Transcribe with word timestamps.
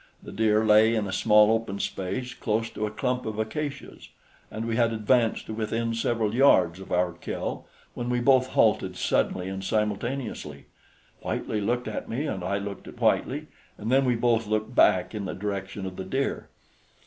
The 0.23 0.31
deer 0.31 0.65
lay 0.65 0.95
in 0.95 1.05
a 1.05 1.11
small 1.13 1.51
open 1.51 1.77
space 1.79 2.33
close 2.33 2.71
to 2.71 2.87
a 2.87 2.89
clump 2.89 3.23
of 3.27 3.37
acacias, 3.37 4.09
and 4.49 4.65
we 4.67 4.75
had 4.75 4.91
advanced 4.93 5.45
to 5.45 5.53
within 5.53 5.93
several 5.93 6.33
yards 6.33 6.79
of 6.79 6.91
our 6.91 7.13
kill 7.13 7.67
when 7.93 8.09
we 8.09 8.19
both 8.19 8.47
halted 8.47 8.95
suddenly 8.95 9.47
and 9.47 9.63
simultaneously. 9.63 10.65
Whitely 11.19 11.61
looked 11.61 11.87
at 11.87 12.09
me, 12.09 12.25
and 12.25 12.43
I 12.43 12.57
looked 12.57 12.87
at 12.87 12.99
Whitely, 12.99 13.45
and 13.77 13.91
then 13.91 14.03
we 14.03 14.15
both 14.15 14.47
looked 14.47 14.73
back 14.73 15.13
in 15.13 15.25
the 15.25 15.35
direction 15.35 15.85
of 15.85 15.97
the 15.97 16.03
deer. 16.05 16.49